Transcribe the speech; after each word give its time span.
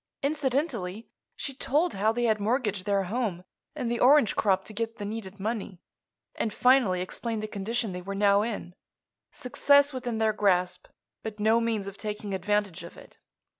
Incidentally 0.23 1.07
she 1.35 1.53
told 1.53 1.93
how 1.93 2.11
they 2.11 2.23
had 2.23 2.39
mortgaged 2.39 2.87
their 2.87 3.03
home 3.03 3.43
and 3.75 3.91
the 3.91 3.99
orange 3.99 4.35
crop 4.35 4.65
to 4.65 4.73
get 4.73 4.95
the 4.97 5.05
needed 5.05 5.39
money, 5.39 5.79
and 6.33 6.51
finally 6.51 7.01
explained 7.01 7.43
the 7.43 7.47
condition 7.47 7.91
they 7.91 8.01
were 8.01 8.15
now 8.15 8.41
in—success 8.41 9.93
within 9.93 10.17
their 10.17 10.33
grasp, 10.33 10.87
but 11.21 11.39
no 11.39 11.61
means 11.61 11.85
of 11.85 11.97
taking 11.97 12.33
advantage 12.33 12.81
of 12.83 12.97
it. 12.97 13.19